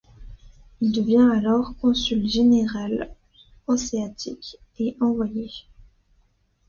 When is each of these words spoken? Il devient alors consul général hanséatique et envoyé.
Il 0.81 0.91
devient 0.91 1.29
alors 1.31 1.77
consul 1.79 2.27
général 2.27 3.15
hanséatique 3.67 4.57
et 4.79 4.97
envoyé. 4.99 5.51